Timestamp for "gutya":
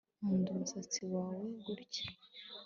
1.75-2.05